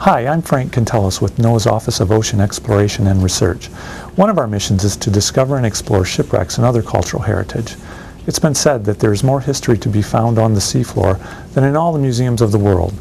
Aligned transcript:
Hi, 0.00 0.26
I'm 0.26 0.42
Frank 0.42 0.74
Cantelas 0.74 1.22
with 1.22 1.38
NOAA's 1.38 1.66
Office 1.66 2.00
of 2.00 2.12
Ocean 2.12 2.38
Exploration 2.38 3.06
and 3.06 3.22
Research. 3.22 3.68
One 4.16 4.28
of 4.28 4.36
our 4.36 4.46
missions 4.46 4.84
is 4.84 4.94
to 4.98 5.10
discover 5.10 5.56
and 5.56 5.64
explore 5.64 6.04
shipwrecks 6.04 6.58
and 6.58 6.66
other 6.66 6.82
cultural 6.82 7.22
heritage. 7.22 7.76
It's 8.26 8.38
been 8.38 8.54
said 8.54 8.84
that 8.84 8.98
there 8.98 9.14
is 9.14 9.24
more 9.24 9.40
history 9.40 9.78
to 9.78 9.88
be 9.88 10.02
found 10.02 10.38
on 10.38 10.52
the 10.52 10.60
seafloor 10.60 11.18
than 11.54 11.64
in 11.64 11.76
all 11.76 11.94
the 11.94 11.98
museums 11.98 12.42
of 12.42 12.52
the 12.52 12.58
world. 12.58 12.92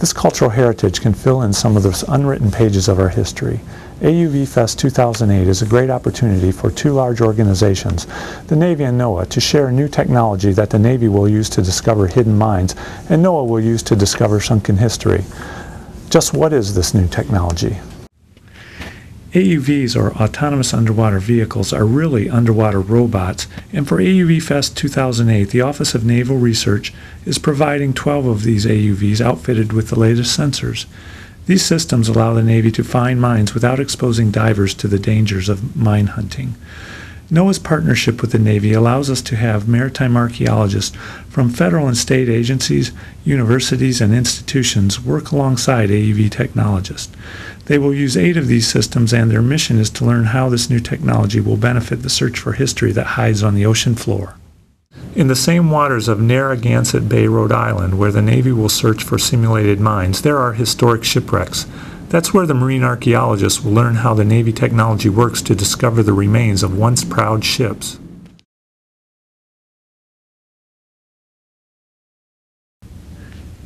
This 0.00 0.12
cultural 0.12 0.50
heritage 0.50 1.00
can 1.00 1.14
fill 1.14 1.42
in 1.42 1.52
some 1.52 1.76
of 1.76 1.84
the 1.84 2.04
unwritten 2.08 2.50
pages 2.50 2.88
of 2.88 2.98
our 2.98 3.08
history. 3.08 3.60
AUV 4.00 4.48
Fest 4.48 4.80
2008 4.80 5.46
is 5.46 5.62
a 5.62 5.66
great 5.66 5.90
opportunity 5.90 6.50
for 6.50 6.72
two 6.72 6.92
large 6.92 7.20
organizations, 7.20 8.08
the 8.48 8.56
Navy 8.56 8.82
and 8.82 9.00
NOAA, 9.00 9.28
to 9.28 9.40
share 9.40 9.70
new 9.70 9.86
technology 9.86 10.52
that 10.52 10.70
the 10.70 10.78
Navy 10.78 11.06
will 11.06 11.28
use 11.28 11.48
to 11.50 11.62
discover 11.62 12.08
hidden 12.08 12.36
mines 12.36 12.74
and 13.08 13.24
NOAA 13.24 13.46
will 13.46 13.60
use 13.60 13.84
to 13.84 13.94
discover 13.94 14.40
sunken 14.40 14.76
history. 14.76 15.22
Just 16.12 16.34
what 16.34 16.52
is 16.52 16.74
this 16.74 16.92
new 16.92 17.08
technology? 17.08 17.78
AUVs, 19.32 19.96
or 19.96 20.12
Autonomous 20.22 20.74
Underwater 20.74 21.18
Vehicles, 21.18 21.72
are 21.72 21.86
really 21.86 22.28
underwater 22.28 22.80
robots, 22.80 23.46
and 23.72 23.88
for 23.88 23.96
AUV 23.96 24.42
Fest 24.42 24.76
2008, 24.76 25.48
the 25.48 25.62
Office 25.62 25.94
of 25.94 26.04
Naval 26.04 26.36
Research 26.36 26.92
is 27.24 27.38
providing 27.38 27.94
12 27.94 28.26
of 28.26 28.42
these 28.42 28.66
AUVs 28.66 29.22
outfitted 29.22 29.72
with 29.72 29.88
the 29.88 29.98
latest 29.98 30.38
sensors. 30.38 30.84
These 31.46 31.64
systems 31.64 32.10
allow 32.10 32.34
the 32.34 32.42
Navy 32.42 32.70
to 32.72 32.84
find 32.84 33.18
mines 33.18 33.54
without 33.54 33.80
exposing 33.80 34.30
divers 34.30 34.74
to 34.74 34.88
the 34.88 34.98
dangers 34.98 35.48
of 35.48 35.74
mine 35.74 36.08
hunting. 36.08 36.56
NOAA's 37.32 37.58
partnership 37.58 38.20
with 38.20 38.32
the 38.32 38.38
Navy 38.38 38.74
allows 38.74 39.08
us 39.08 39.22
to 39.22 39.36
have 39.36 39.66
maritime 39.66 40.18
archaeologists 40.18 40.94
from 41.30 41.48
federal 41.48 41.86
and 41.88 41.96
state 41.96 42.28
agencies, 42.28 42.92
universities, 43.24 44.02
and 44.02 44.12
institutions 44.12 45.00
work 45.00 45.32
alongside 45.32 45.88
AUV 45.88 46.30
technologists. 46.30 47.10
They 47.64 47.78
will 47.78 47.94
use 47.94 48.18
eight 48.18 48.36
of 48.36 48.48
these 48.48 48.68
systems, 48.68 49.14
and 49.14 49.30
their 49.30 49.40
mission 49.40 49.78
is 49.78 49.88
to 49.90 50.04
learn 50.04 50.24
how 50.24 50.50
this 50.50 50.68
new 50.68 50.78
technology 50.78 51.40
will 51.40 51.56
benefit 51.56 52.02
the 52.02 52.10
search 52.10 52.38
for 52.38 52.52
history 52.52 52.92
that 52.92 53.06
hides 53.06 53.42
on 53.42 53.54
the 53.54 53.64
ocean 53.64 53.94
floor. 53.94 54.36
In 55.14 55.28
the 55.28 55.34
same 55.34 55.70
waters 55.70 56.08
of 56.08 56.20
Narragansett 56.20 57.08
Bay, 57.08 57.28
Rhode 57.28 57.52
Island, 57.52 57.98
where 57.98 58.12
the 58.12 58.20
Navy 58.20 58.52
will 58.52 58.68
search 58.68 59.02
for 59.02 59.18
simulated 59.18 59.80
mines, 59.80 60.20
there 60.20 60.36
are 60.36 60.52
historic 60.52 61.02
shipwrecks. 61.02 61.64
That's 62.12 62.34
where 62.34 62.44
the 62.44 62.52
marine 62.52 62.84
archaeologists 62.84 63.64
will 63.64 63.72
learn 63.72 63.94
how 63.94 64.12
the 64.12 64.22
Navy 64.22 64.52
technology 64.52 65.08
works 65.08 65.40
to 65.40 65.54
discover 65.54 66.02
the 66.02 66.12
remains 66.12 66.62
of 66.62 66.76
once 66.76 67.04
proud 67.04 67.42
ships. 67.42 67.98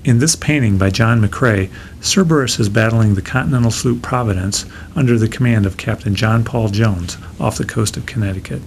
In 0.05 0.21
this 0.21 0.37
painting 0.37 0.79
by 0.79 0.91
John 0.91 1.21
McCrae, 1.21 1.71
Cerberus 2.01 2.61
is 2.61 2.69
battling 2.69 3.17
the 3.17 3.21
continental 3.21 3.73
sloop 3.73 4.01
Providence 4.01 4.65
under 4.95 5.19
the 5.19 5.27
command 5.27 5.67
of 5.67 5.77
Captain 5.77 6.15
John 6.15 6.45
Paul 6.45 6.69
Jones 6.69 7.19
off 7.41 7.59
the 7.59 7.65
coast 7.65 7.97
of 7.97 8.07
Connecticut. 8.07 8.63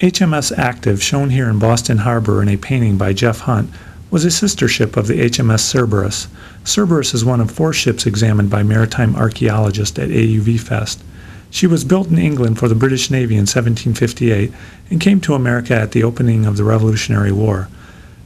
HMS 0.00 0.58
Active, 0.58 1.02
shown 1.02 1.30
here 1.30 1.48
in 1.48 1.58
Boston 1.58 1.98
Harbor 1.98 2.42
in 2.42 2.50
a 2.50 2.58
painting 2.58 2.98
by 2.98 3.14
Jeff 3.14 3.40
Hunt, 3.40 3.70
was 4.12 4.26
a 4.26 4.30
sister 4.30 4.68
ship 4.68 4.98
of 4.98 5.06
the 5.06 5.18
HMS 5.22 5.60
Cerberus. 5.60 6.28
Cerberus 6.64 7.14
is 7.14 7.24
one 7.24 7.40
of 7.40 7.50
four 7.50 7.72
ships 7.72 8.04
examined 8.04 8.50
by 8.50 8.62
maritime 8.62 9.16
archaeologists 9.16 9.98
at 9.98 10.10
AUV 10.10 10.60
Fest. 10.60 11.02
She 11.50 11.66
was 11.66 11.82
built 11.82 12.08
in 12.08 12.18
England 12.18 12.58
for 12.58 12.68
the 12.68 12.74
British 12.74 13.10
Navy 13.10 13.36
in 13.36 13.46
1758 13.46 14.52
and 14.90 15.00
came 15.00 15.18
to 15.22 15.32
America 15.32 15.74
at 15.74 15.92
the 15.92 16.04
opening 16.04 16.44
of 16.44 16.58
the 16.58 16.64
Revolutionary 16.64 17.32
War. 17.32 17.68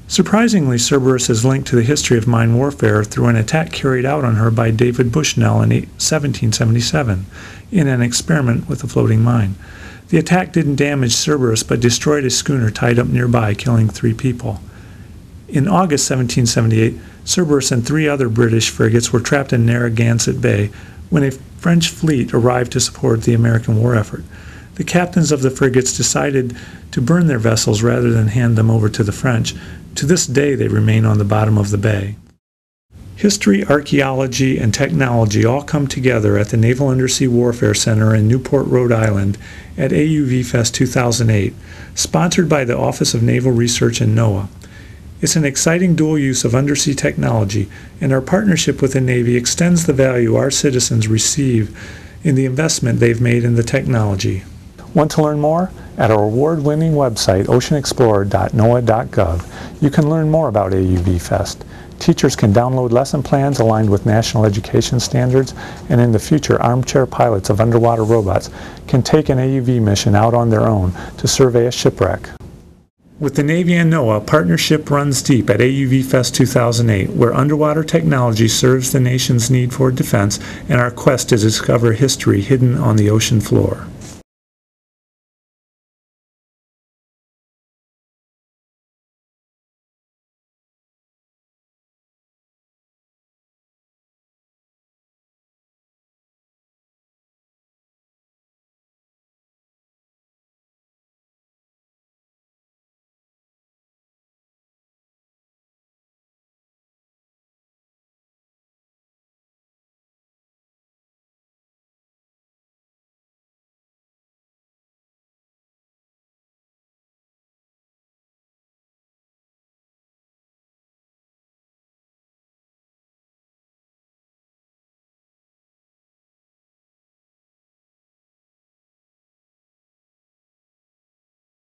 Surprisingly, 0.08 0.76
Cerberus 0.76 1.30
is 1.30 1.44
linked 1.44 1.68
to 1.68 1.76
the 1.76 1.82
history 1.82 2.18
of 2.18 2.26
mine 2.26 2.56
warfare 2.56 3.04
through 3.04 3.26
an 3.26 3.36
attack 3.36 3.70
carried 3.70 4.04
out 4.04 4.24
on 4.24 4.34
her 4.34 4.50
by 4.50 4.72
David 4.72 5.12
Bushnell 5.12 5.62
in 5.62 5.70
1777 5.70 7.26
in 7.70 7.86
an 7.86 8.02
experiment 8.02 8.68
with 8.68 8.82
a 8.82 8.88
floating 8.88 9.22
mine. 9.22 9.54
The 10.08 10.18
attack 10.18 10.52
didn't 10.52 10.76
damage 10.76 11.14
Cerberus 11.14 11.62
but 11.62 11.78
destroyed 11.78 12.24
a 12.24 12.30
schooner 12.30 12.70
tied 12.70 12.98
up 12.98 13.06
nearby, 13.06 13.54
killing 13.54 13.88
three 13.88 14.14
people. 14.14 14.60
In 15.48 15.68
August 15.68 16.10
1778, 16.10 16.98
Cerberus 17.24 17.70
and 17.70 17.86
three 17.86 18.08
other 18.08 18.28
British 18.28 18.70
frigates 18.70 19.12
were 19.12 19.20
trapped 19.20 19.52
in 19.52 19.64
Narragansett 19.64 20.40
Bay 20.40 20.70
when 21.08 21.22
a 21.22 21.30
French 21.30 21.88
fleet 21.88 22.34
arrived 22.34 22.72
to 22.72 22.80
support 22.80 23.22
the 23.22 23.34
American 23.34 23.80
war 23.80 23.94
effort. 23.94 24.24
The 24.74 24.84
captains 24.84 25.30
of 25.30 25.42
the 25.42 25.50
frigates 25.50 25.96
decided 25.96 26.56
to 26.90 27.00
burn 27.00 27.28
their 27.28 27.38
vessels 27.38 27.82
rather 27.82 28.10
than 28.10 28.28
hand 28.28 28.56
them 28.56 28.70
over 28.70 28.88
to 28.88 29.04
the 29.04 29.12
French. 29.12 29.54
To 29.94 30.06
this 30.06 30.26
day, 30.26 30.54
they 30.54 30.68
remain 30.68 31.04
on 31.04 31.18
the 31.18 31.24
bottom 31.24 31.58
of 31.58 31.70
the 31.70 31.78
bay. 31.78 32.16
History, 33.14 33.64
archaeology, 33.64 34.58
and 34.58 34.74
technology 34.74 35.44
all 35.44 35.62
come 35.62 35.86
together 35.86 36.36
at 36.36 36.50
the 36.50 36.58
Naval 36.58 36.88
Undersea 36.88 37.28
Warfare 37.28 37.72
Center 37.72 38.14
in 38.14 38.28
Newport, 38.28 38.66
Rhode 38.66 38.92
Island 38.92 39.38
at 39.78 39.92
AUV 39.92 40.44
Fest 40.44 40.74
2008, 40.74 41.54
sponsored 41.94 42.48
by 42.48 42.64
the 42.64 42.76
Office 42.76 43.14
of 43.14 43.22
Naval 43.22 43.52
Research 43.52 44.02
and 44.02 44.16
NOAA. 44.16 44.48
It's 45.22 45.34
an 45.34 45.46
exciting 45.46 45.96
dual 45.96 46.18
use 46.18 46.44
of 46.44 46.54
undersea 46.54 46.92
technology, 46.92 47.70
and 48.02 48.12
our 48.12 48.20
partnership 48.20 48.82
with 48.82 48.92
the 48.92 49.00
Navy 49.00 49.34
extends 49.34 49.86
the 49.86 49.94
value 49.94 50.36
our 50.36 50.50
citizens 50.50 51.08
receive 51.08 51.74
in 52.22 52.34
the 52.34 52.44
investment 52.44 53.00
they've 53.00 53.20
made 53.20 53.42
in 53.42 53.54
the 53.54 53.62
technology. 53.62 54.44
Want 54.92 55.10
to 55.12 55.22
learn 55.22 55.40
more? 55.40 55.70
At 55.96 56.10
our 56.10 56.24
award-winning 56.24 56.92
website, 56.92 57.46
oceanexplorer.noaa.gov, 57.46 59.82
you 59.82 59.88
can 59.88 60.10
learn 60.10 60.30
more 60.30 60.48
about 60.48 60.72
AUV 60.72 61.18
Fest. 61.18 61.64
Teachers 61.98 62.36
can 62.36 62.52
download 62.52 62.90
lesson 62.90 63.22
plans 63.22 63.58
aligned 63.58 63.88
with 63.88 64.04
national 64.04 64.44
education 64.44 65.00
standards, 65.00 65.54
and 65.88 65.98
in 65.98 66.12
the 66.12 66.18
future, 66.18 66.60
armchair 66.60 67.06
pilots 67.06 67.48
of 67.48 67.62
underwater 67.62 68.04
robots 68.04 68.50
can 68.86 69.02
take 69.02 69.30
an 69.30 69.38
AUV 69.38 69.80
mission 69.80 70.14
out 70.14 70.34
on 70.34 70.50
their 70.50 70.66
own 70.66 70.92
to 71.16 71.26
survey 71.26 71.66
a 71.66 71.72
shipwreck. 71.72 72.28
With 73.18 73.36
the 73.36 73.42
Navy 73.42 73.72
and 73.72 73.90
NOAA, 73.90 74.26
partnership 74.26 74.90
runs 74.90 75.22
deep 75.22 75.48
at 75.48 75.60
AUV 75.60 76.04
Fest 76.04 76.34
2008, 76.34 77.16
where 77.16 77.32
underwater 77.32 77.82
technology 77.82 78.46
serves 78.46 78.92
the 78.92 79.00
nation's 79.00 79.50
need 79.50 79.72
for 79.72 79.90
defense 79.90 80.38
and 80.68 80.78
our 80.78 80.90
quest 80.90 81.30
to 81.30 81.38
discover 81.38 81.92
history 81.92 82.42
hidden 82.42 82.76
on 82.76 82.96
the 82.96 83.08
ocean 83.08 83.40
floor. 83.40 83.86